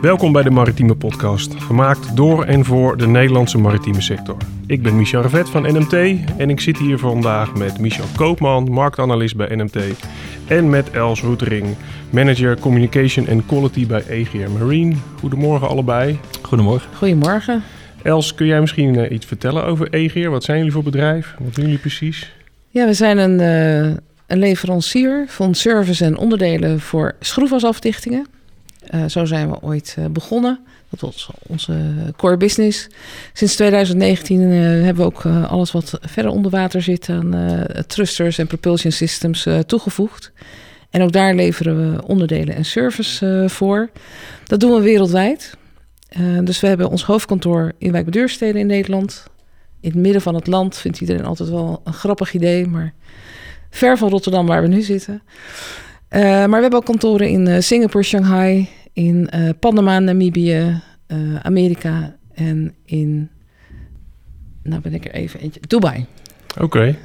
[0.00, 4.36] Welkom bij de Maritieme Podcast, gemaakt door en voor de Nederlandse maritieme sector.
[4.66, 5.92] Ik ben Michel Revet van NMT
[6.38, 9.76] en ik zit hier vandaag met Michel Koopman, marktanalist bij NMT,
[10.46, 11.66] en met Els Roetering,
[12.10, 14.94] manager Communication and Quality bij EGR Marine.
[15.18, 16.18] Goedemorgen allebei.
[16.42, 16.90] Goedemorgen.
[16.96, 17.62] Goedemorgen.
[18.02, 20.28] Els, kun jij misschien uh, iets vertellen over EGR?
[20.28, 21.34] Wat zijn jullie voor bedrijf?
[21.38, 22.32] Wat doen jullie precies?
[22.68, 28.26] Ja, we zijn een, uh, een leverancier van service en onderdelen voor schroefwasafdichtingen.
[28.90, 30.60] Uh, zo zijn we ooit begonnen.
[30.90, 32.88] Dat was onze core business.
[33.32, 38.92] Sinds 2019 hebben we ook alles wat verder onder water zit aan thrusters en propulsion
[38.92, 40.32] systems toegevoegd.
[40.90, 43.90] En ook daar leveren we onderdelen en service voor.
[44.44, 45.56] Dat doen we wereldwijd.
[46.42, 49.24] Dus we hebben ons hoofdkantoor in Wijk bij Deursteden in Nederland.
[49.80, 52.94] In het midden van het land vindt iedereen altijd wel een grappig idee, maar
[53.70, 55.22] ver van Rotterdam waar we nu zitten.
[56.14, 60.82] Uh, maar we hebben ook kantoren in uh, Singapore, Shanghai, in Panama, Namibië,
[61.42, 63.30] Amerika en in,
[64.62, 66.06] nou ben ik er even eentje, Dubai.
[66.54, 66.64] Oké.
[66.64, 66.98] Okay.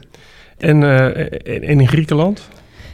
[0.58, 0.84] En,
[1.44, 2.48] en in Griekenland?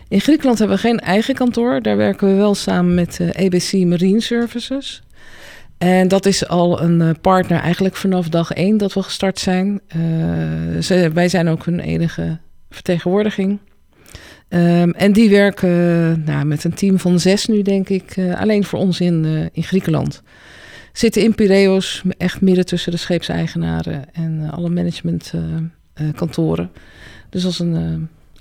[0.08, 1.82] In Griekenland hebben we geen eigen kantoor.
[1.82, 5.04] Daar werken we wel samen met ABC Marine Services.
[5.78, 9.82] En dat is al een eh, partner eigenlijk vanaf dag één dat we gestart zijn.
[9.96, 12.38] Uh, ze, wij zijn ook hun enige
[12.70, 13.60] vertegenwoordiging.
[14.56, 18.64] Um, en die werken nou, met een team van zes nu, denk ik, uh, alleen
[18.64, 20.24] voor ons in, uh, in Griekenland.
[20.94, 26.72] Zitten in Piraeus, echt midden tussen de scheepseigenaren en alle managementkantoren.
[27.30, 27.74] dus dat is een,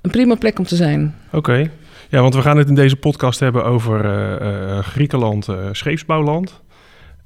[0.01, 1.15] een prima plek om te zijn.
[1.31, 1.71] Oké.
[2.09, 6.61] Ja, want we gaan het in deze podcast hebben over Griekenland, scheepsbouwland.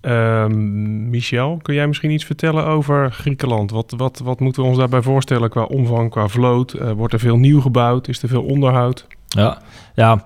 [0.01, 3.71] Um, Michel, kun jij misschien iets vertellen over Griekenland?
[3.71, 6.73] Wat, wat, wat moeten we ons daarbij voorstellen qua omvang, qua vloot?
[6.73, 8.07] Uh, wordt er veel nieuw gebouwd?
[8.07, 9.07] Is er veel onderhoud?
[9.27, 9.61] Ja,
[9.95, 10.25] ja.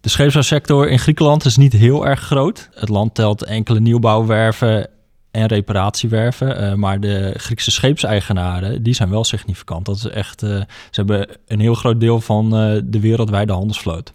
[0.00, 2.68] de scheepsbouwsector in Griekenland is niet heel erg groot.
[2.74, 4.88] Het land telt enkele nieuwbouwwerven
[5.30, 6.62] en reparatiewerven.
[6.62, 9.86] Uh, maar de Griekse scheepseigenaren, die zijn wel significant.
[9.86, 12.50] Dat is echt, uh, ze hebben een heel groot deel van
[12.84, 14.14] de wereldwijde handelsvloot.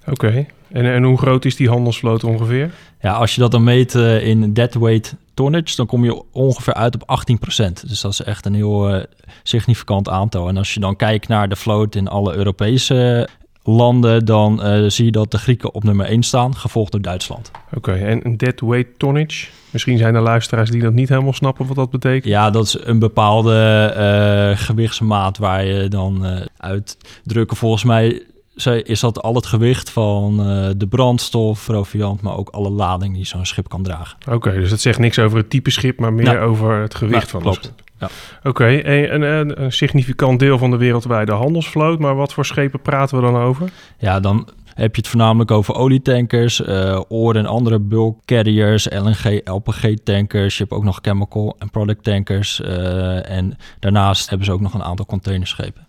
[0.00, 0.48] Oké, okay.
[0.72, 2.70] En, en hoe groot is die handelsvloot ongeveer?
[3.00, 7.02] Ja, als je dat dan meet uh, in deadweight tonnage, dan kom je ongeveer uit
[7.02, 7.72] op 18%.
[7.86, 9.02] Dus dat is echt een heel uh,
[9.42, 10.48] significant aantal.
[10.48, 13.28] En als je dan kijkt naar de vloot in alle Europese
[13.62, 17.50] landen, dan uh, zie je dat de Grieken op nummer 1 staan, gevolgd door Duitsland.
[17.74, 19.46] Oké, okay, en deadweight tonnage?
[19.70, 22.24] Misschien zijn er luisteraars die dat niet helemaal snappen wat dat betekent.
[22.24, 26.26] Ja, dat is een bepaalde gewichtsmaat waar je dan
[26.56, 27.56] uitdrukken.
[27.56, 28.22] Volgens mij
[28.66, 33.26] is dat al het gewicht van uh, de brandstof, proviant, maar ook alle lading die
[33.26, 34.18] zo'n schip kan dragen.
[34.26, 37.22] Oké, okay, dus het zegt niks over het type schip, maar meer over het gewicht
[37.22, 37.56] ja, van klopt.
[37.56, 37.86] het schip.
[38.00, 38.08] Ja.
[38.38, 42.80] Oké, okay, en, en, een significant deel van de wereldwijde handelsvloot, maar wat voor schepen
[42.80, 43.70] praten we dan over?
[43.98, 49.40] Ja, dan heb je het voornamelijk over olietankers, uh, oor en andere bulk carriers, LNG,
[49.44, 50.56] LPG-tankers.
[50.56, 52.60] Je hebt ook nog chemical en product tankers.
[52.60, 55.87] Uh, en daarnaast hebben ze ook nog een aantal containerschepen.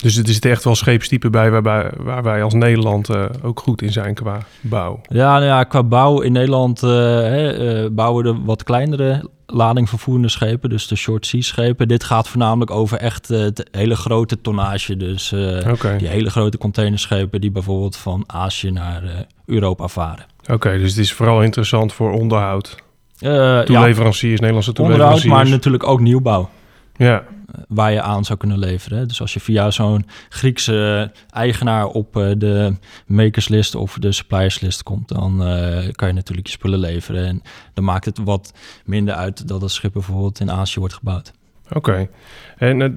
[0.00, 3.82] Dus het is echt wel scheepstype bij waarbij, waar wij als Nederland uh, ook goed
[3.82, 5.00] in zijn qua bouw.
[5.08, 10.28] Ja, nou ja qua bouw in Nederland uh, hè, uh, bouwen we wat kleinere ladingvervoerende
[10.28, 11.88] schepen, dus de short sea schepen.
[11.88, 14.96] Dit gaat voornamelijk over echt het hele grote tonnage.
[14.96, 15.32] Dus
[15.70, 15.98] okay.
[15.98, 20.24] die hele grote containerschepen die bijvoorbeeld van Azië naar Europa varen.
[20.42, 22.76] Oké, okay, dus het is vooral interessant voor onderhoud.
[23.18, 25.22] toeleveranciers, ja, Nederlandse toeleveranciers.
[25.24, 26.48] Onderhoud, maar natuurlijk ook nieuwbouw.
[26.96, 27.24] Ja,
[27.68, 29.08] waar je aan zou kunnen leveren.
[29.08, 32.74] Dus als je via zo'n Griekse eigenaar op uh, de
[33.06, 37.26] makerslist of de supplierslist komt, dan uh, kan je natuurlijk je spullen leveren.
[37.26, 37.42] En
[37.74, 41.32] dan maakt het wat minder uit dat het schip bijvoorbeeld in Azië wordt gebouwd.
[41.66, 41.76] Oké.
[41.76, 42.10] Okay.
[42.56, 42.88] En uh,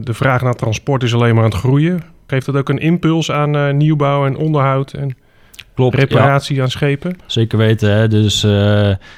[0.00, 2.02] de vraag naar transport is alleen maar aan het groeien.
[2.26, 5.16] Geeft dat ook een impuls aan nieuwbouw en onderhoud en
[5.74, 6.62] Klopt, reparatie ja.
[6.62, 7.16] aan schepen?
[7.26, 7.92] Zeker weten.
[7.92, 8.08] Hè?
[8.08, 8.46] Dus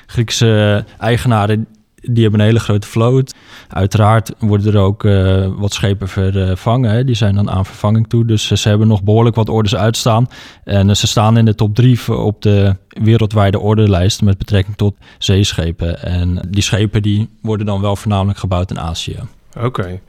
[0.06, 1.66] Griekse eigenaren
[2.10, 3.34] die hebben een hele grote vloot.
[3.68, 7.06] Uiteraard worden er ook uh, wat schepen vervangen.
[7.06, 8.24] Die zijn dan aan vervanging toe.
[8.24, 10.28] Dus ze hebben nog behoorlijk wat orders uitstaan.
[10.64, 14.94] En uh, ze staan in de top drie op de wereldwijde orderlijst met betrekking tot
[15.18, 16.02] zeeschepen.
[16.02, 19.18] En die schepen die worden dan wel voornamelijk gebouwd in Azië.
[19.60, 20.00] Oké.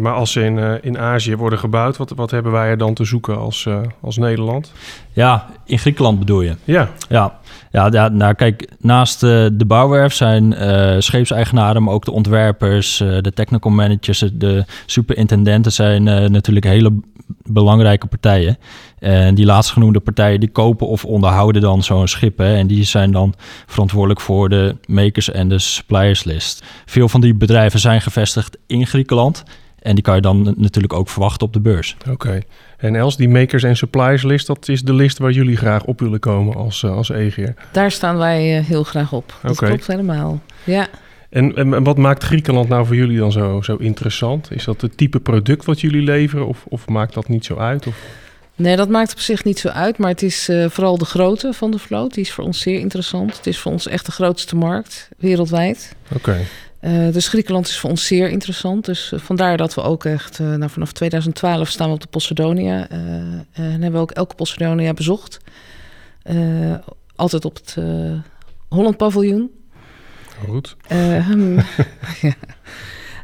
[0.00, 2.94] Maar als ze in, uh, in Azië worden gebouwd, wat, wat hebben wij er dan
[2.94, 4.72] te zoeken als, uh, als Nederland?
[5.12, 6.56] Ja, in Griekenland bedoel je?
[6.64, 6.88] Ja.
[7.08, 7.38] Ja,
[7.70, 10.54] ja, ja nou kijk, naast uh, de bouwwerf zijn
[11.02, 16.02] scheepseigenaren, maar ook de ontwerpers, de technical managers, de superintendenten zijn
[16.32, 16.92] natuurlijk hele
[17.42, 18.58] belangrijke partijen.
[18.98, 22.38] En die laatstgenoemde partijen die kopen of onderhouden dan zo'n schip.
[22.38, 23.34] Hè, en die zijn dan
[23.66, 26.64] verantwoordelijk voor de makers en de supplierslist.
[26.84, 29.44] Veel van die bedrijven zijn gevestigd in Griekenland.
[29.86, 31.96] En die kan je dan natuurlijk ook verwachten op de beurs.
[32.10, 32.40] Oké.
[32.76, 36.00] En Els, die makers en suppliers list, dat is de list waar jullie graag op
[36.00, 37.50] willen komen als, uh, als EGR.
[37.72, 39.34] Daar staan wij heel graag op.
[39.42, 39.68] Dat okay.
[39.68, 40.40] klopt helemaal.
[40.64, 40.88] Ja.
[41.30, 44.50] En, en, wat maakt Griekenland nou voor jullie dan zo, zo interessant?
[44.50, 47.86] Is dat het type product wat jullie leveren of, of maakt dat niet zo uit?
[47.86, 47.96] Of?
[48.56, 49.98] Nee, dat maakt op zich niet zo uit.
[49.98, 52.14] Maar het is uh, vooral de grootte van de vloot.
[52.14, 53.36] Die is voor ons zeer interessant.
[53.36, 55.96] Het is voor ons echt de grootste markt wereldwijd.
[56.04, 56.16] Oké.
[56.16, 56.46] Okay.
[56.80, 58.84] Uh, dus Griekenland is voor ons zeer interessant.
[58.84, 62.88] Dus uh, vandaar dat we ook echt, nou, vanaf 2012 staan we op de Posidonia.
[62.88, 65.38] en hebben we ook elke Posidonia bezocht.
[67.16, 67.76] altijd op het
[68.68, 69.50] Holland paviljoen.
[70.44, 70.76] Goed.
[72.20, 72.34] Ja.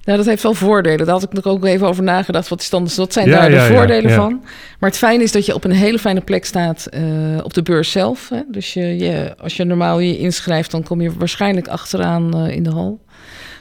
[0.05, 1.07] Nou, dat heeft wel voordelen.
[1.07, 2.49] Daar had ik nog ook even over nagedacht.
[2.49, 4.41] Wat, is dan, wat zijn daar de voordelen van?
[4.79, 7.01] Maar het fijne is dat je op een hele fijne plek staat uh,
[7.43, 8.29] op de beurs zelf.
[8.29, 8.41] Hè?
[8.49, 12.63] Dus je, je, als je normaal je inschrijft, dan kom je waarschijnlijk achteraan uh, in
[12.63, 13.01] de hal.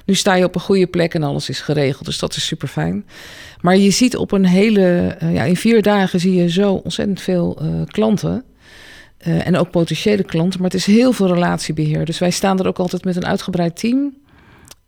[0.05, 2.05] Nu sta je op een goede plek en alles is geregeld.
[2.05, 3.05] Dus dat is super fijn.
[3.59, 5.17] Maar je ziet op een hele...
[5.23, 8.43] Uh, ja, in vier dagen zie je zo ontzettend veel klanten.
[9.17, 10.61] En ook potentiële klanten.
[10.61, 12.05] Maar het is heel veel relatiebeheer.
[12.05, 14.13] Dus wij staan er ook altijd met een uitgebreid team.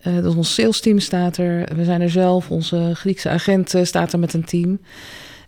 [0.07, 1.75] Uh, dus ons sales team staat er.
[1.75, 2.51] We zijn er zelf.
[2.51, 4.79] Onze Griekse agent uh, staat er met een team.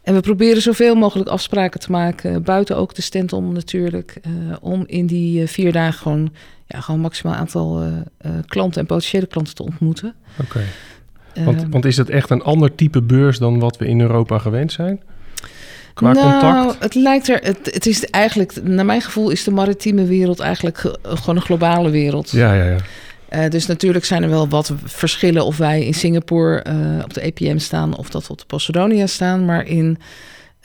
[0.02, 2.44] En we proberen zoveel mogelijk afspraken te maken.
[2.44, 4.20] Buiten ook de stand om natuurlijk.
[4.62, 6.34] om in die vier dagen gewoon,
[6.68, 7.84] ja, gewoon maximaal aantal
[8.46, 10.14] klanten en potentiële klanten te ontmoeten.
[10.40, 10.64] Oké.
[11.34, 11.46] Okay.
[11.46, 14.72] Want, want is het echt een ander type beurs dan wat we in Europa gewend
[14.72, 15.02] zijn?
[15.96, 16.84] qua nou, contact?
[16.84, 17.40] Het lijkt er.
[17.44, 21.90] Het, het is eigenlijk, naar mijn gevoel, is de maritieme wereld eigenlijk gewoon een globale
[21.90, 22.32] wereld.
[22.32, 22.78] Ja, ja, ja.
[23.30, 27.22] Uh, dus natuurlijk zijn er wel wat verschillen of wij in Singapore uh, op de
[27.22, 29.46] EPM staan of dat we op de Posidonia staan.
[29.46, 29.98] Maar in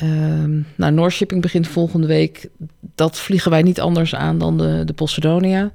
[0.02, 2.48] uh, nou, Noorshipping begint volgende week.
[2.94, 5.70] Dat vliegen wij niet anders aan dan de, de Posidonia.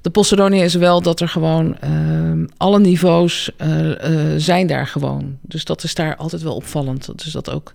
[0.00, 3.90] De Posidonia is wel dat er gewoon ehm, alle niveaus uh,
[4.36, 5.38] zijn daar gewoon.
[5.40, 7.24] Dus dat is daar altijd wel opvallend.
[7.24, 7.74] Dus dat ook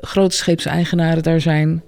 [0.00, 1.82] grote scheepseigenaren daar zijn.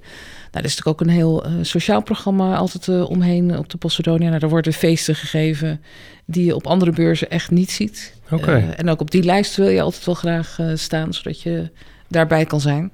[0.52, 3.78] Nou, er is natuurlijk ook een heel uh, sociaal programma altijd uh, omheen op de
[3.78, 4.28] Posidonia.
[4.28, 5.80] Nou, daar worden feesten gegeven
[6.24, 8.14] die je op andere beurzen echt niet ziet.
[8.30, 8.60] Okay.
[8.60, 11.70] Uh, en ook op die lijst wil je altijd wel graag staan, zodat je
[12.08, 12.92] daarbij kan zijn.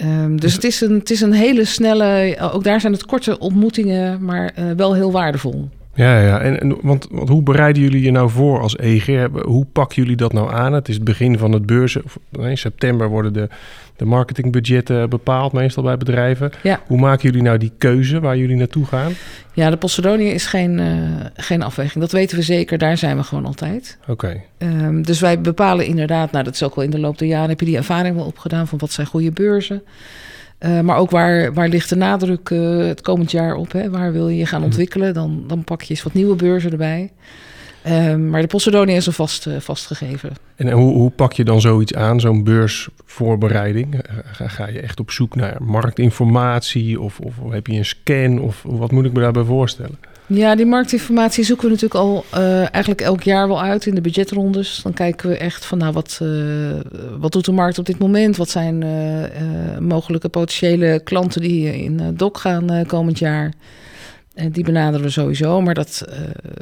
[0.00, 3.06] Um, dus, dus het is, een, het is een hele snelle, ook daar zijn het
[3.06, 5.68] korte ontmoetingen, maar wel heel waardevol.
[5.98, 6.40] Ja, ja.
[6.40, 9.26] En, en want, want, hoe bereiden jullie je nou voor als EG?
[9.42, 10.72] Hoe pakken jullie dat nou aan?
[10.72, 12.02] Het is het begin van het beurzen.
[12.30, 13.48] In september worden de,
[13.96, 16.50] de marketingbudgetten bepaald, meestal bij bedrijven.
[16.62, 16.80] Ja.
[16.86, 19.12] Hoe maken jullie nou die keuze waar jullie naartoe gaan?
[19.52, 22.00] Ja, de Posidonia is geen, uh, geen afweging.
[22.00, 22.78] Dat weten we zeker.
[22.78, 23.98] Daar zijn we gewoon altijd.
[24.02, 24.10] Oké.
[24.10, 24.44] Okay.
[24.58, 27.48] Um, dus wij bepalen inderdaad, nou dat is ook wel in de loop der jaren,
[27.48, 29.82] heb je die ervaring wel opgedaan van wat zijn goede beurzen.
[30.60, 33.72] Uh, maar ook waar, waar ligt de nadruk uh, het komend jaar op?
[33.72, 33.90] Hè?
[33.90, 35.14] Waar wil je je gaan ontwikkelen?
[35.14, 37.12] Dan, dan pak je eens wat nieuwe beurzen erbij.
[37.86, 40.32] Uh, maar de Posidonia is een vast, uh, vastgegeven.
[40.56, 44.00] En hoe, hoe pak je dan zoiets aan, zo'n beursvoorbereiding?
[44.24, 48.40] Ga, ga, je echt op zoek naar marktinformatie of, of heb je een scan?
[48.40, 49.98] Of wat moet ik me daarbij voorstellen?
[50.30, 54.00] Ja, die marktinformatie zoeken we natuurlijk al uh, eigenlijk elk jaar wel uit in de
[54.00, 54.80] budgetrondes.
[54.82, 56.76] Dan kijken we echt van, nou, wat, uh,
[57.18, 58.36] wat doet de markt op dit moment?
[58.36, 63.52] Wat zijn uh, mogelijke potentiële klanten die in DOC gaan komend jaar?
[64.50, 65.60] Die benaderen we sowieso.
[65.60, 66.04] Maar dat,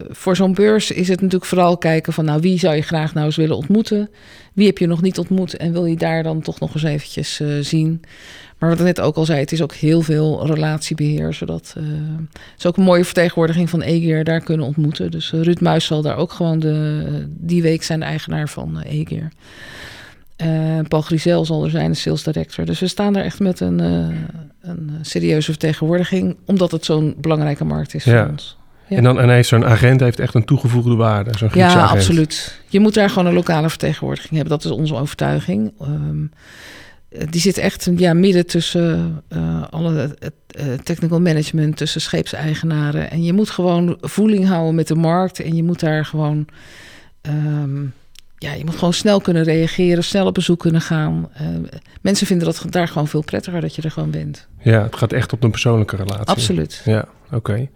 [0.09, 3.27] voor zo'n beurs is het natuurlijk vooral kijken van, nou, wie zou je graag nou
[3.27, 4.11] eens willen ontmoeten?
[4.53, 7.41] Wie heb je nog niet ontmoet en wil je daar dan toch nog eens eventjes
[7.61, 8.01] zien?
[8.59, 11.35] Maar wat ik net ook al zei, het is ook heel veel relatiebeheer.
[11.35, 11.85] Zodat uh,
[12.59, 15.11] is ook een mooie vertegenwoordiging van Egeer daar kunnen ontmoeten.
[15.11, 18.83] Dus Ruud Muis zal daar ook gewoon de, die week zijn de eigenaar van
[20.43, 20.81] uh.
[20.89, 22.65] Paul Grisel zal er zijn, de sales director.
[22.65, 23.79] Dus we staan daar echt met een,
[24.61, 28.23] een serieuze vertegenwoordiging, omdat het zo'n belangrijke markt is ja.
[28.23, 28.57] voor ons.
[28.89, 28.97] Ja.
[28.97, 31.31] En, dan, en heeft zo'n agent heeft echt een toegevoegde waarde.
[31.39, 31.91] Zo'n ja, agent.
[31.91, 32.61] absoluut.
[32.69, 34.51] Je moet daar gewoon een lokale vertegenwoordiging hebben.
[34.51, 35.73] Dat is onze overtuiging.
[35.83, 36.31] Um,
[37.31, 40.17] die zit echt ja, midden tussen uh, alle
[40.59, 43.11] uh, technical management, tussen scheepseigenaren.
[43.11, 45.41] En je moet gewoon voeling houden met de markt.
[45.41, 46.47] En je moet daar gewoon.
[47.23, 47.93] Um,
[48.39, 51.29] ja, je moet gewoon snel kunnen reageren, snel op bezoek kunnen gaan.
[51.41, 51.49] Uh,
[52.01, 54.47] mensen vinden dat daar gewoon veel prettiger dat je er gewoon bent.
[54.63, 56.25] Ja, het gaat echt op een persoonlijke relatie.
[56.25, 56.83] Absoluut.
[56.85, 57.37] Ja, oké.
[57.37, 57.71] Okay.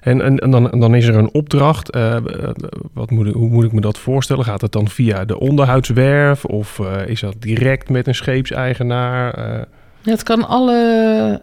[0.00, 1.96] En, en, en, dan, dan is er een opdracht.
[1.96, 2.16] Uh,
[2.92, 4.44] wat moet, hoe moet ik me dat voorstellen?
[4.44, 9.66] Gaat het dan via de onderhoudswerf of uh, is dat direct met een scheepseigenaar?
[10.02, 11.40] Het kan alle,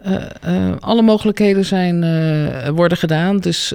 [0.80, 2.04] alle mogelijkheden zijn,
[2.74, 3.38] worden gedaan.
[3.38, 3.72] Dus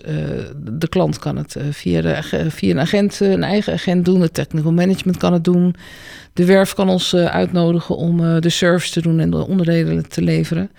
[0.58, 4.22] de klant kan het via, via een agent, een eigen agent doen.
[4.22, 5.76] Het technical management kan het doen.
[6.34, 10.70] De werf kan ons uitnodigen om de service te doen en de onderdelen te leveren.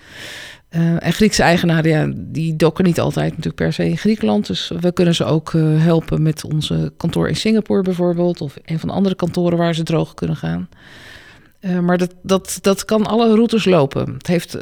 [0.99, 4.47] en Griekse eigenaren, ja, die dokken niet altijd natuurlijk per se in Griekenland.
[4.47, 8.41] Dus we kunnen ze ook helpen met onze kantoor in Singapore bijvoorbeeld.
[8.41, 10.69] Of een van de andere kantoren waar ze droog kunnen gaan.
[11.81, 14.13] Maar dat, dat, dat kan alle routes lopen.
[14.13, 14.57] Het, heeft,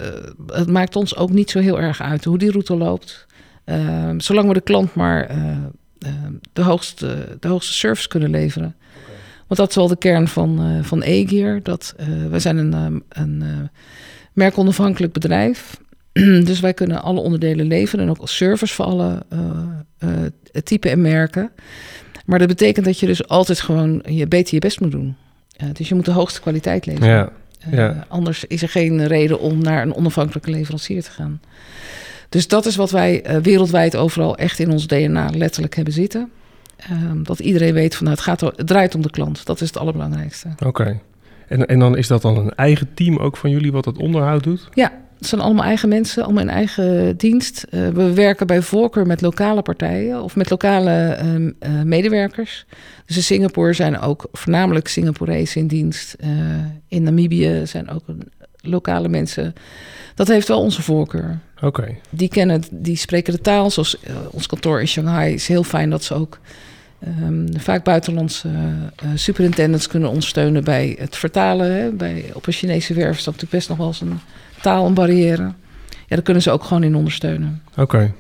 [0.48, 3.25] het maakt ons ook niet zo heel erg uit hoe die route loopt.
[4.17, 5.36] zolang we de klant maar
[6.53, 8.75] de, hoogste, de hoogste service kunnen leveren.
[9.48, 11.95] Want dat is wel de kern van, van e Dat,
[12.29, 13.69] wij zijn een, um, een
[14.33, 15.79] merkonafhankelijk bedrijf.
[16.50, 19.25] dus wij kunnen alle onderdelen leveren en ook als service voor alle
[20.63, 21.51] typen en merken.
[22.25, 25.15] Maar dat betekent dat je dus altijd gewoon je beter je best moet doen.
[25.74, 27.10] Dus je moet de hoogste kwaliteit leveren.
[27.10, 27.31] Ja,
[27.72, 28.05] ja.
[28.07, 31.41] anders is er geen reden om naar een onafhankelijke leverancier te gaan.
[32.29, 36.31] Dus dat is wat wij wereldwijd overal echt in ons DNA letterlijk hebben zitten.
[36.77, 39.45] Ehm, dat iedereen weet van nou, het, gaat het draait om de klant.
[39.45, 40.48] Dat is het allerbelangrijkste.
[40.65, 41.00] Oké.
[41.48, 44.43] En, en dan is dat dan een eigen team ook van jullie wat het onderhoud
[44.43, 44.69] doet?
[44.74, 44.91] Ja,
[45.23, 47.65] het zijn allemaal eigen mensen, allemaal in eigen dienst.
[47.69, 51.19] Uh, we werken bij voorkeur met lokale partijen of met lokale
[51.59, 52.65] uh, medewerkers.
[53.05, 56.15] Dus in Singapore zijn ook voornamelijk Singaporezen in dienst.
[56.23, 56.29] Uh,
[56.87, 58.03] in Namibië zijn ook
[58.61, 59.53] lokale mensen.
[60.15, 61.39] Dat heeft wel onze voorkeur.
[61.61, 61.95] Oké.
[62.09, 63.71] Die kennen, die spreken de taal.
[63.71, 63.97] Zoals
[64.31, 66.39] ons kantoor in Shanghai is heel fijn dat ze ook
[67.21, 71.71] Um, vaak buitenlandse uh, superintendents kunnen ondersteunen bij het vertalen.
[71.75, 71.91] Hè.
[71.91, 74.19] Bij, op een Chinese werf is dat natuurlijk best nog wel eens een
[74.63, 75.43] taal een barrière.
[75.89, 77.62] Ja, daar kunnen ze ook gewoon in ondersteunen.
[77.77, 78.13] Oké.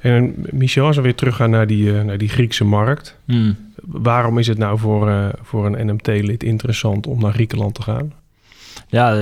[0.00, 3.16] En Michel, als we weer teruggaan naar die, uh, naar die Griekse markt.
[3.24, 3.56] Hmm.
[3.84, 8.12] Waarom is het nou voor, uh, voor een NMT-lid interessant om naar Griekenland te gaan?
[8.88, 9.16] Ja,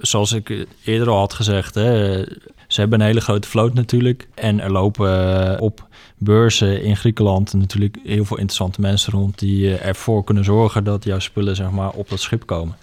[0.00, 2.24] zoals ik eerder al had gezegd, hè,
[2.66, 4.28] ze hebben een hele grote vloot natuurlijk.
[4.34, 5.86] En er lopen op
[6.18, 11.04] beurzen in Griekenland natuurlijk heel veel interessante mensen rond die eh, ervoor kunnen zorgen dat
[11.04, 12.76] jouw spullen zeg maar, op dat schip komen.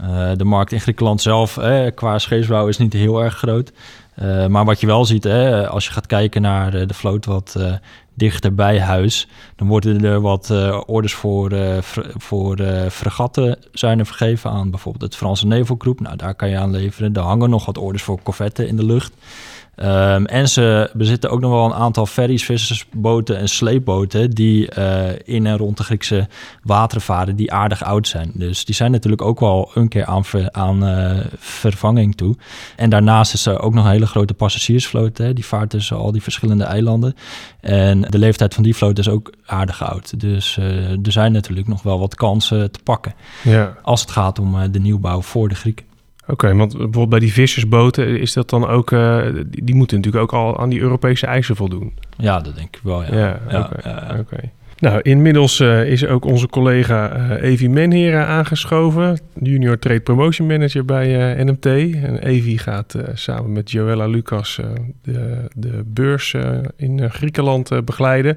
[0.00, 3.72] Uh, de markt in Griekenland zelf eh, qua scheepsbouw is niet heel erg groot.
[4.22, 5.26] Uh, maar wat je wel ziet,
[5.68, 7.72] als je gaat kijken naar de, vloot wat uh,
[8.14, 10.50] dichter bij huis, dan worden er wat
[10.86, 11.52] orders voor,
[12.16, 12.56] voor
[12.90, 16.00] fregatten zijn er vergeven aan bijvoorbeeld het Franse Nevelgroep.
[16.00, 17.14] Nou, daar kan je aan leveren.
[17.14, 19.12] Er hangen nog wat orders voor corvetten in de lucht.
[19.76, 25.08] Um, en ze bezitten ook nog wel een aantal ferries, vissersboten en sleepboten die uh,
[25.24, 26.28] in en rond de Griekse
[26.62, 28.30] wateren varen, die aardig oud zijn.
[28.34, 32.36] Dus die zijn natuurlijk ook wel een keer aan, ver, aan uh, vervanging toe.
[32.76, 36.12] En daarnaast is er ook nog een hele grote passagiersvloot, hè, die vaart tussen al
[36.12, 37.14] die verschillende eilanden.
[37.60, 40.20] En de leeftijd van die vloot is ook aardig oud.
[40.20, 43.76] Dus uh, er zijn natuurlijk nog wel wat kansen te pakken ja.
[43.82, 45.90] als het gaat om de nieuwbouw voor de Grieken.
[46.32, 50.40] Oké, want bijvoorbeeld bij die vissersboten is dat dan ook, uh, die, moeten natuurlijk ook
[50.40, 51.92] al aan die Europese eisen voldoen.
[52.16, 53.02] Ja, dat denk ik wel.
[53.02, 53.88] Ja, ja, ja oké.
[53.88, 54.50] Ja, okay.
[54.78, 60.84] Nou, inmiddels uh, is ook onze collega uh, Evi Menheren aangeschoven, junior trade promotion manager
[60.84, 61.66] bij NMT.
[61.66, 64.60] En Evi gaat samen met Joella Lucas
[65.02, 66.34] de, de beurs
[66.76, 68.36] in Griekenland begeleiden.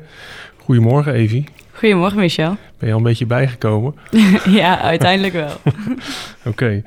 [0.58, 1.44] Goedemorgen, Evi.
[1.72, 2.58] Goedemorgen, Michel.
[2.78, 3.96] Ben je al een beetje bijgekomen?
[4.62, 5.52] ja, uiteindelijk wel.
[6.52, 6.84] Oké.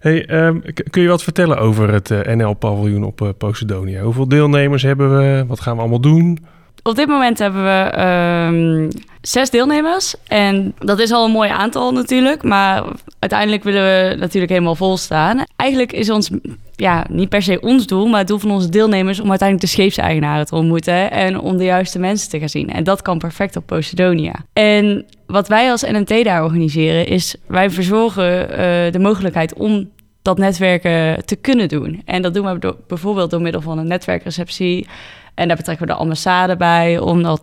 [0.00, 4.02] Hey, um, kun je wat vertellen over het uh, NL-paviljoen op uh, Posidonia?
[4.02, 5.44] Hoeveel deelnemers hebben we?
[5.46, 6.38] Wat gaan we allemaal doen?
[6.82, 8.88] Op dit moment hebben we um,
[9.20, 10.14] zes deelnemers.
[10.26, 12.42] En dat is al een mooi aantal natuurlijk.
[12.42, 12.84] Maar
[13.18, 15.44] uiteindelijk willen we natuurlijk helemaal vol staan.
[15.56, 16.30] Eigenlijk is ons,
[16.76, 19.76] ja, niet per se ons doel, maar het doel van onze deelnemers om uiteindelijk de
[19.76, 21.10] scheepseigenaren te ontmoeten.
[21.10, 22.70] En om de juiste mensen te gaan zien.
[22.70, 24.34] En dat kan perfect op Posidonia.
[24.52, 28.56] En wat wij als NMT daar organiseren, is wij verzorgen uh,
[28.92, 29.90] de mogelijkheid om
[30.22, 32.02] dat netwerken te kunnen doen.
[32.04, 34.86] En dat doen we bijvoorbeeld door middel van een netwerkreceptie.
[35.34, 37.42] En daar betrekken we de ambassade bij, omdat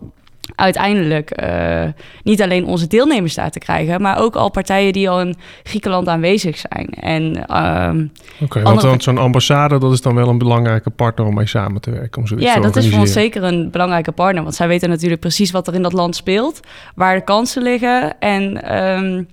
[0.54, 1.84] uiteindelijk uh,
[2.22, 6.08] niet alleen onze deelnemers daar te krijgen, maar ook al partijen die al in Griekenland
[6.08, 6.88] aanwezig zijn.
[6.90, 11.34] En, um, Oké, okay, want zo'n ambassade, dat is dan wel een belangrijke partner om
[11.34, 12.20] mee samen te werken.
[12.20, 15.20] Om zoiets ja, dat is voor ons zeker een belangrijke partner, want zij weten natuurlijk
[15.20, 16.60] precies wat er in dat land speelt,
[16.94, 19.28] waar de kansen liggen en um,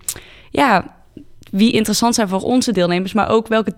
[0.50, 0.96] ja,
[1.52, 3.74] wie interessant zijn voor onze deelnemers, maar ook welke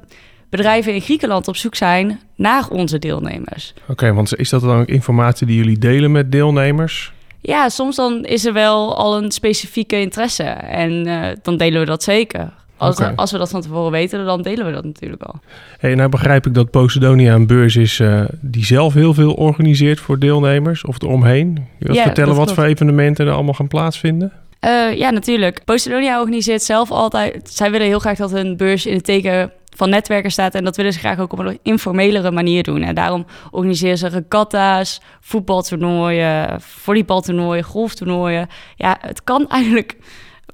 [0.50, 3.74] bedrijven in Griekenland op zoek zijn naar onze deelnemers.
[3.88, 7.14] Oké, want is dat dan ook informatie die jullie delen met deelnemers?
[7.42, 11.86] Ja, soms dan is er wel al een specifieke interesse en uh, dan delen we
[11.86, 12.54] dat zeker.
[12.78, 13.14] Als, okay.
[13.16, 15.40] als, we dat van tevoren weten, dan delen we dat natuurlijk al.
[15.80, 20.00] Hey, nou begrijp ik dat Posidonia een beurs is uh, die zelf heel veel organiseert
[20.00, 21.68] voor deelnemers of eromheen.
[21.80, 24.32] Je wilt vertellen wat voor evenementen er allemaal gaan plaatsvinden?
[24.62, 25.62] Uh, ja, natuurlijk.
[25.66, 27.50] Posidonia organiseert zelf altijd...
[27.50, 30.56] Zij willen heel graag dat een beurs in het teken van netwerken staat.
[30.56, 32.82] En dat willen ze graag ook op een informelere manier doen.
[32.82, 38.48] En daarom organiseren ze regatta's, voetbaltoernooien, volleybaltoernooien, golftoernooien.
[38.76, 39.98] Ja, het kan eigenlijk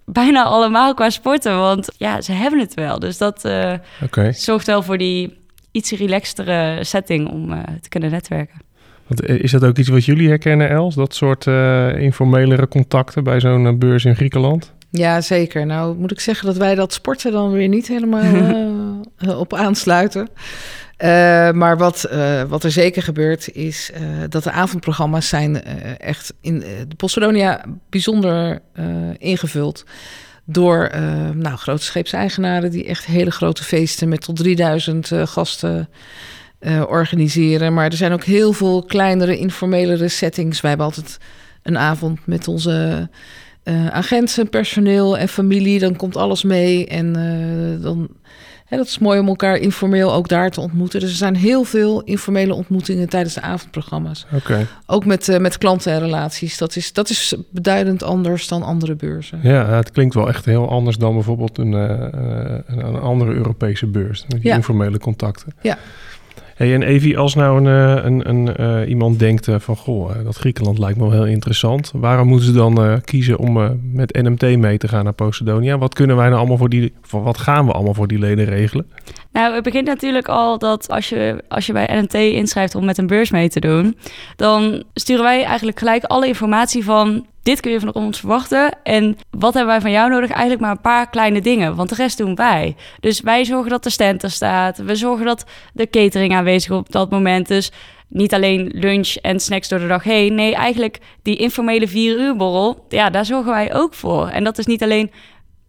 [0.05, 1.57] bijna allemaal qua sporten.
[1.57, 2.99] Want ja, ze hebben het wel.
[2.99, 4.33] Dus dat uh, okay.
[4.33, 5.37] zorgt wel voor die
[5.71, 8.61] iets relaxtere setting om uh, te kunnen netwerken.
[9.07, 10.95] Want is dat ook iets wat jullie herkennen, Els?
[10.95, 14.73] Dat soort uh, informelere contacten bij zo'n beurs in Griekenland?
[14.95, 15.65] Ja, zeker.
[15.65, 18.23] Nou moet ik zeggen dat wij dat sporten dan weer niet helemaal
[19.19, 20.29] uh, op aansluiten.
[20.97, 21.07] Uh,
[21.51, 23.91] maar wat, uh, wat er zeker gebeurt is
[24.29, 25.63] dat de avondprogramma's zijn
[25.97, 28.59] echt in de Postolonia bijzonder
[29.17, 29.85] ingevuld
[30.45, 30.89] door
[31.35, 35.89] nou, grote scheepseigenaren die echt hele grote feesten met tot 3000 gasten
[36.87, 37.73] organiseren.
[37.73, 40.61] Maar er zijn ook heel veel kleinere, informelere settings.
[40.61, 41.17] Wij hebben altijd
[41.63, 43.09] een avond met onze
[43.63, 45.79] uh, agenten, personeel en familie.
[45.79, 46.87] Dan komt alles mee.
[46.87, 48.07] En uh, dan,
[48.65, 50.99] hè, dat is mooi om elkaar informeel ook daar te ontmoeten.
[50.99, 54.25] Dus er zijn heel veel informele ontmoetingen tijdens de avondprogramma's.
[54.33, 54.67] Oké.
[54.85, 56.57] Ook met, uh, met klanten en relaties.
[56.57, 59.39] Dat is, dat is beduidend anders dan andere beurzen.
[59.43, 61.71] Ja, het klinkt wel echt heel anders dan bijvoorbeeld een,
[62.67, 64.25] een andere Europese beurs.
[64.27, 64.55] Met die ja.
[64.55, 65.53] informele contacten.
[65.61, 65.77] Ja.
[66.55, 69.75] Hey, en Evi, als nou een, eh, een, een, uh, iemand denkt uh, van...
[69.75, 71.91] goh, dat Griekenland lijkt me wel heel interessant.
[71.95, 75.77] Waarom moeten ze dan kiezen om met NMT mee te gaan naar Posidonia?
[75.77, 76.93] Wat kunnen wij nou allemaal voor die...
[77.09, 78.85] wat gaan we allemaal voor die leden regelen?
[79.33, 82.97] Nou, het begint natuurlijk al dat als je, als je bij NMT inschrijft om met
[82.97, 83.97] een beurs mee te doen...
[84.35, 88.71] dan sturen wij eigenlijk gelijk alle informatie van dit kun je van ons verwachten.
[88.83, 90.29] En wat hebben wij van jou nodig?
[90.29, 92.75] Eigenlijk maar een paar kleine dingen, want de rest doen wij.
[92.99, 94.77] Dus wij zorgen dat de stand er staat.
[94.77, 97.47] We zorgen dat de catering aanwezig is op dat moment.
[97.47, 97.71] Dus
[98.07, 100.35] niet alleen lunch en snacks door de dag heen.
[100.35, 104.27] Nee, eigenlijk die informele vier uur borrel, ja, daar zorgen wij ook voor.
[104.27, 105.11] En dat is niet alleen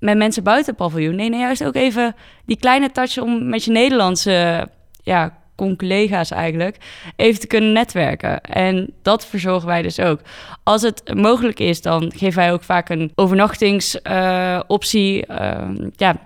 [0.05, 1.15] met mensen buiten het paviljoen.
[1.15, 4.69] Nee, nee, juist ook even die kleine touch om met je Nederlandse
[5.03, 6.77] ja, collega's eigenlijk,
[7.17, 8.41] even te kunnen netwerken.
[8.41, 10.21] En dat verzorgen wij dus ook.
[10.63, 15.25] Als het mogelijk is, dan geven wij ook vaak een overnachtingsoptie.
[15.31, 16.17] Uh, ja,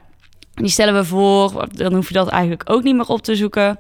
[0.55, 1.69] die stellen we voor.
[1.73, 3.79] Dan hoef je dat eigenlijk ook niet meer op te zoeken.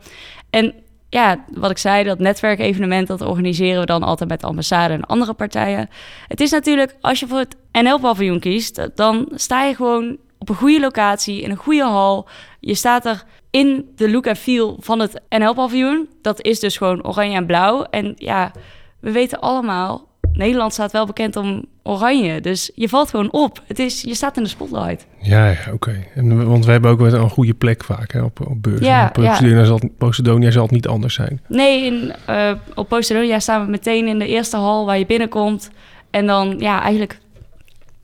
[0.50, 0.74] En
[1.10, 5.04] ja, wat ik zei, dat netwerkevenement, dat organiseren we dan altijd met de ambassade en
[5.04, 5.88] andere partijen.
[6.28, 10.54] Het is natuurlijk, als je voor het NL-paviljoen kiest, dan sta je gewoon op een
[10.54, 12.28] goede locatie, in een goede hal.
[12.60, 16.08] Je staat er in de look en feel van het NL-paviljoen.
[16.22, 17.82] Dat is dus gewoon oranje en blauw.
[17.82, 18.52] En ja,
[19.00, 20.07] we weten allemaal,
[20.38, 22.40] Nederland staat wel bekend om oranje.
[22.40, 23.62] Dus je valt gewoon op.
[23.66, 25.06] Het is, je staat in de spotlight.
[25.20, 26.04] Ja, ja oké.
[26.24, 28.86] Want we hebben ook wel een goede plek vaak hè, op, op beurzen.
[28.86, 29.64] Ja, Posidonia, ja.
[29.64, 31.40] zal, Posidonia zal het niet anders zijn.
[31.48, 35.70] Nee, in, uh, op Posidonia staan we meteen in de eerste hal waar je binnenkomt.
[36.10, 37.18] En dan ja, eigenlijk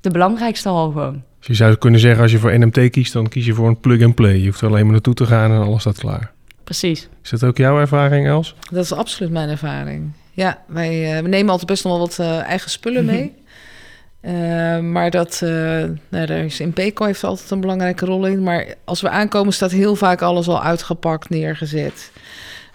[0.01, 1.23] de belangrijkste hal gewoon.
[1.39, 3.81] Dus je zou kunnen zeggen, als je voor NMT kiest, dan kies je voor een
[3.81, 4.37] plug-and-play.
[4.37, 6.33] Je hoeft er alleen maar naartoe te gaan en alles staat klaar.
[6.65, 7.09] Precies.
[7.23, 8.55] Is dat ook jouw ervaring, Els?
[8.71, 10.13] Dat is absoluut mijn ervaring.
[10.35, 13.33] Ja, wij uh, we nemen altijd best nog wel wat uh, eigen spullen mee.
[14.23, 18.43] Uh, maar dat, nou, daar is in Peco heeft altijd een belangrijke rol in.
[18.43, 22.11] Maar als we aankomen, staat heel vaak alles al uitgepakt, neergezet.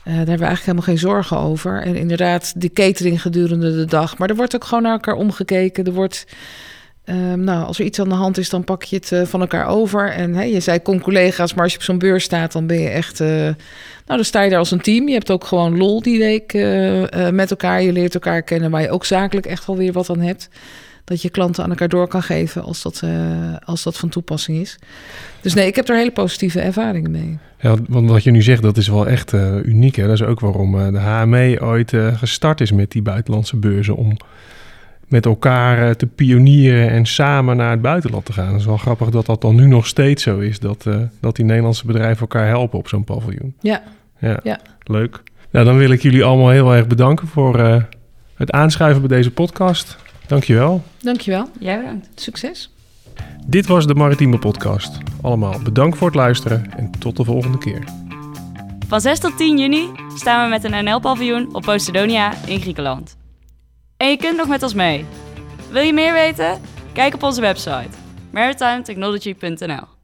[0.03, 1.81] daar hebben we eigenlijk helemaal geen zorgen over.
[1.81, 4.17] En inderdaad, de catering gedurende de dag.
[4.17, 5.85] Maar er wordt ook gewoon naar elkaar omgekeken.
[5.85, 6.25] Er wordt
[7.11, 9.41] Um, nou, als er iets aan de hand is, dan pak je het uh, van
[9.41, 10.11] elkaar over.
[10.11, 13.19] En je zei con-collega's, maar als je op zo'n beurs staat, dan ben je echt...
[13.19, 13.53] Uh, nou,
[14.05, 15.07] dan sta je daar als een team.
[15.07, 17.81] Je hebt ook gewoon lol die week uh, met elkaar.
[17.81, 20.49] Je leert elkaar kennen, waar je ook zakelijk echt wel weer wat aan hebt.
[21.03, 23.03] Dat je klanten aan elkaar door kan geven als dat,
[23.63, 24.77] als dat van toepassing is.
[25.41, 27.37] Dus nee, ik heb er hele positieve ervaringen mee.
[27.59, 29.95] Ja, want wat je nu zegt, dat is wel echt uniek.
[29.95, 30.03] Hè?
[30.03, 33.95] Dat is ook waarom de HME ooit gestart is met die buitenlandse beurzen...
[33.95, 34.17] om
[35.09, 38.47] met elkaar eh, te pionieren en samen naar het buitenland te gaan.
[38.47, 40.59] Het is wel grappig dat dat dan nu nog steeds zo is.
[40.59, 43.55] Dat, uh, dat die Nederlandse bedrijven elkaar helpen op zo'n paviljoen.
[43.61, 43.83] Ja.
[44.19, 44.39] ja.
[44.43, 44.59] ja.
[44.83, 45.23] Leuk.
[45.49, 47.81] Nou, dan wil ik jullie allemaal heel erg bedanken voor uh,
[48.35, 49.97] het aanschuiven bij deze podcast.
[50.27, 50.83] Dankjewel.
[50.99, 51.49] Dankjewel.
[51.59, 52.09] Jij bedankt.
[52.15, 52.73] Succes.
[53.45, 54.97] Dit was de Maritieme Podcast.
[55.21, 57.83] Allemaal bedankt voor het luisteren en tot de volgende keer.
[58.87, 63.18] Van 6 tot 10 juni staan we met een NL-paviljoen op Posidonia in Griekenland.
[63.99, 65.05] En je kunt nog met ons mee.
[65.71, 66.61] Wil je meer weten?
[66.93, 67.89] Kijk op onze website
[68.31, 69.98] maritimetechnology.nl